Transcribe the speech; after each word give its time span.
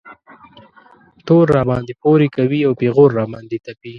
تور 1.27 1.45
راباندې 1.55 1.93
پورې 2.03 2.27
کوي 2.35 2.61
او 2.67 2.73
پېغور 2.79 3.09
را 3.19 3.25
باندې 3.33 3.57
تپي. 3.65 3.89